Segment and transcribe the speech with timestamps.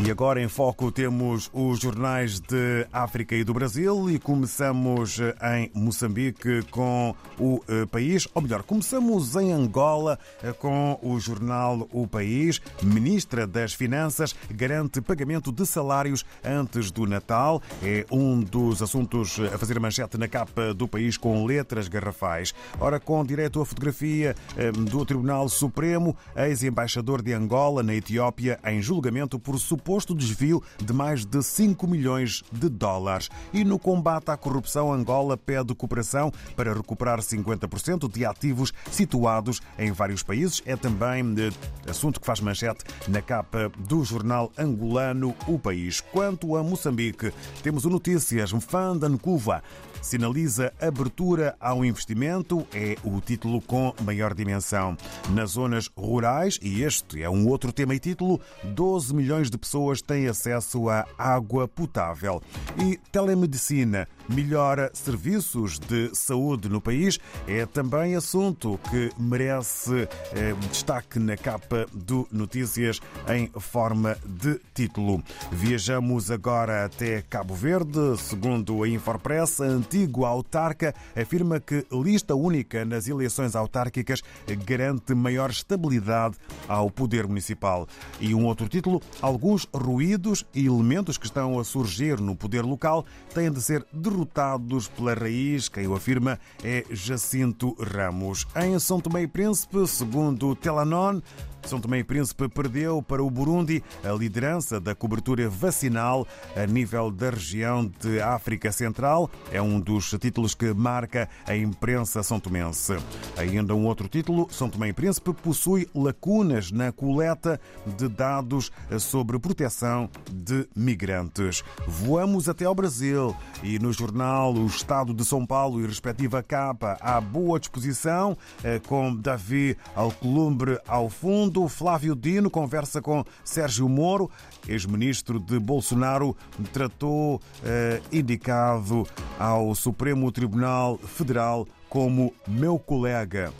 [0.00, 5.18] E agora em foco temos os jornais de África e do Brasil e começamos
[5.56, 11.88] em Moçambique com o eh, país, ou melhor, começamos em Angola eh, com o jornal
[11.92, 12.60] O País.
[12.80, 17.60] Ministra das Finanças garante pagamento de salários antes do Natal.
[17.82, 22.54] É um dos assuntos a fazer manchete na capa do país com letras garrafais.
[22.78, 28.80] Ora, com direito à fotografia eh, do Tribunal Supremo, ex-embaixador de Angola na Etiópia em
[28.80, 33.30] julgamento por suposto suposto desvio de mais de 5 milhões de dólares.
[33.54, 39.90] E no combate à corrupção, Angola pede cooperação para recuperar 50% de ativos situados em
[39.90, 40.62] vários países.
[40.66, 46.02] É também eh, assunto que faz manchete na capa do jornal angolano O País.
[46.02, 49.62] Quanto a Moçambique, temos o Notícias Mfanda Ncuva
[50.02, 54.96] sinaliza abertura ao investimento, é o título com maior dimensão.
[55.30, 59.77] Nas zonas rurais, e este é um outro tema e título, 12 milhões de pessoas
[60.02, 62.42] têm acesso à água potável.
[62.78, 71.18] E telemedicina melhora serviços de saúde no país é também assunto que merece eh, destaque
[71.18, 75.22] na capa do Notícias em forma de título.
[75.50, 78.18] Viajamos agora até Cabo Verde.
[78.18, 84.22] Segundo a Infopress, a antigo autarca afirma que lista única nas eleições autárquicas
[84.66, 86.36] garante maior estabilidade
[86.68, 87.86] ao poder municipal.
[88.20, 93.04] E um outro título, alguns ruídos e elementos que estão a surgir no poder local
[93.34, 95.68] têm de ser derrotados pela raiz.
[95.68, 98.46] Quem o afirma é Jacinto Ramos.
[98.56, 101.20] Em São Tomé e Príncipe, segundo Telanon,
[101.62, 107.10] são Tomé e Príncipe perdeu para o Burundi a liderança da cobertura vacinal a nível
[107.10, 109.30] da região de África Central.
[109.52, 112.96] É um dos títulos que marca a imprensa são tomense.
[113.36, 119.38] Ainda um outro título, São Tomé e Príncipe possui lacunas na coleta de dados sobre
[119.38, 121.62] proteção de migrantes.
[121.86, 126.96] Voamos até ao Brasil e no jornal O Estado de São Paulo e respectiva capa
[127.00, 134.30] à boa disposição eh, com Davi Alcolumbre ao fundo Flávio Dino conversa com Sérgio Moro,
[134.68, 136.36] ex-ministro de Bolsonaro,
[136.72, 139.06] tratou eh, indicado
[139.38, 143.52] ao Supremo Tribunal Federal como meu colega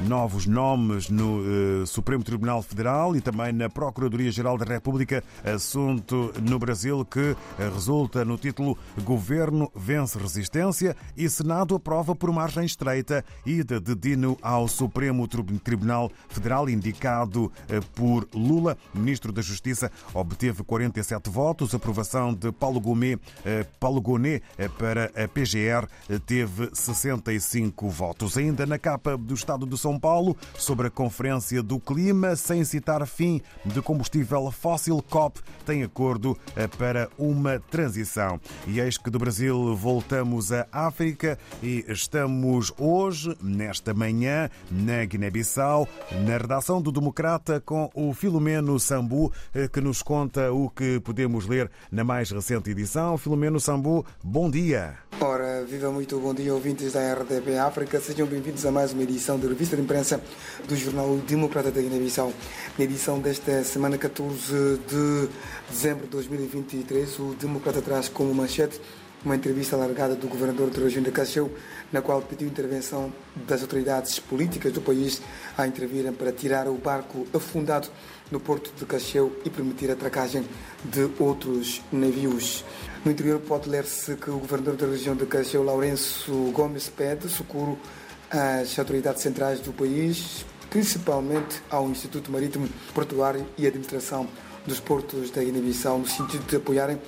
[0.00, 1.40] novos nomes no
[1.82, 7.36] uh, Supremo Tribunal Federal e também na Procuradoria-Geral da República, assunto no Brasil que uh,
[7.72, 14.36] resulta no título Governo vence resistência e Senado aprova por margem estreita ida de Dino
[14.42, 18.76] ao Supremo Tribunal Federal, indicado uh, por Lula.
[18.94, 23.20] Ministro da Justiça obteve 47 votos, aprovação de Paulo Gomet,
[23.78, 24.42] Paulo Gonet
[24.78, 25.86] para a PGR
[26.26, 28.36] teve 65 votos.
[28.36, 33.06] Ainda na capa do Estado do são Paulo sobre a Conferência do Clima, sem citar
[33.06, 38.40] fim de combustível fóssil, COP tem acordo eh, para uma transição.
[38.66, 45.86] E eis que do Brasil voltamos à África e estamos hoje, nesta manhã, na Guiné-Bissau,
[46.26, 51.46] na redação do Democrata, com o Filomeno Sambu, eh, que nos conta o que podemos
[51.46, 53.18] ler na mais recente edição.
[53.18, 55.03] Filomeno Sambu, bom dia.
[55.20, 58.00] Ora, viva muito bom dia, ouvintes da RDP África.
[58.00, 60.20] Sejam bem-vindos a mais uma edição de Revista de imprensa
[60.66, 62.32] do jornal Democrata da Guiné-Bissau.
[62.76, 65.28] Na edição desta semana 14 de
[65.70, 68.80] dezembro de 2023, o Democrata traz como manchete
[69.24, 71.50] uma entrevista alargada do governador de Cacheu,
[71.90, 75.22] na qual pediu intervenção das autoridades políticas do país
[75.56, 77.88] a intervirem para tirar o barco afundado
[78.30, 80.44] no porto de Cacheu e permitir a atracagem
[80.84, 82.64] de outros navios.
[83.04, 87.78] No interior pode ler-se que o governador da região de Cacheu, Lourenço Gomes, pede socorro
[88.30, 94.28] às autoridades centrais do país, principalmente ao Instituto Marítimo Portuário e Administração
[94.66, 96.98] dos Portos da Guiné-Bissau, no sentido de apoiarem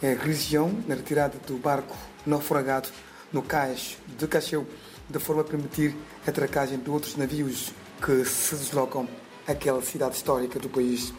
[0.00, 1.96] região na retirada do barco
[2.26, 2.88] naufragado
[3.32, 4.66] no cais de Cacheu,
[5.08, 5.94] de forma a permitir
[6.26, 7.72] a atracagem de outros navios
[8.04, 9.08] que se deslocam
[9.46, 11.12] àquela cidade histórica do país.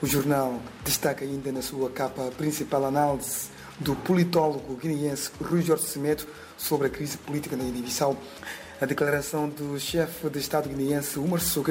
[0.00, 3.48] O jornal destaca ainda na sua capa principal análise
[3.78, 6.24] do politólogo guineense Rui Jorge Semedo
[6.56, 8.16] sobre a crise política na Guiné-Bissau
[8.82, 11.70] a declaração do chefe de Estado guineense Umar Sissoko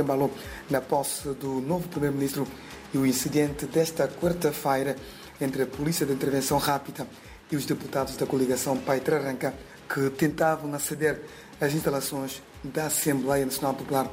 [0.69, 2.47] na posse do novo primeiro-ministro
[2.93, 4.95] e o incidente desta quarta-feira
[5.41, 7.07] entre a Polícia de Intervenção Rápida
[7.51, 9.53] e os deputados da coligação Pai Arranca
[9.93, 11.19] que tentavam aceder
[11.59, 14.09] às instalações da Assembleia Nacional Popular.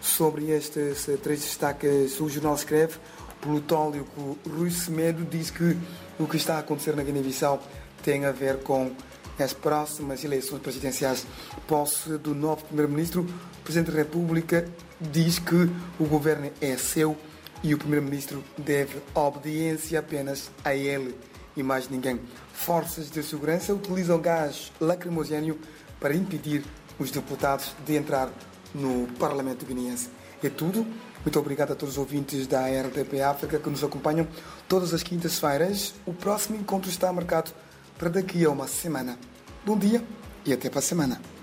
[0.00, 5.76] Sobre estes três destaques, o jornal escreve o politólogo Rui Semedo diz que
[6.18, 7.62] o que está a acontecer na Guiné-Bissau
[8.02, 8.92] tem a ver com
[9.38, 11.26] as próximas eleições presidenciais.
[11.66, 14.68] Posse do novo Primeiro-Ministro, o Presidente da República
[15.00, 17.16] diz que o governo é seu
[17.66, 21.16] e o primeiro-ministro deve obediência apenas a ele
[21.56, 22.20] e mais ninguém.
[22.52, 25.58] Forças de segurança utilizam gás lacrimogéneo
[25.98, 26.64] para impedir
[26.96, 28.30] os deputados de entrar
[28.72, 30.08] no Parlamento guineense.
[30.44, 30.86] É tudo.
[31.24, 34.28] Muito obrigado a todos os ouvintes da RDP África que nos acompanham
[34.68, 35.92] todas as quintas-feiras.
[36.06, 37.50] O próximo encontro está marcado
[37.98, 39.18] para daqui a uma semana.
[39.64, 40.04] Bom dia
[40.44, 41.35] e até para a semana.